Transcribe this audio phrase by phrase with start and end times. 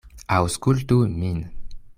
[0.37, 1.41] Aŭskultu min.